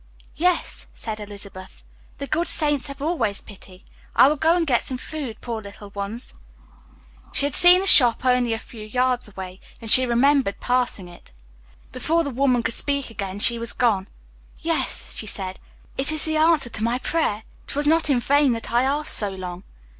[0.35, 1.83] "Yes," said Elizabeth,
[2.17, 3.85] "the good Saints have always pity.
[4.15, 6.33] I will go and get some food poor little ones."
[7.33, 11.33] She had seen a shop only a few yards away she remembered passing it.
[11.91, 14.07] Before the woman could speak again she was gone.
[14.57, 17.43] "Yes," she said, "I was sent to them it is the answer to my prayer
[17.67, 19.63] it was not in vain that I asked so long."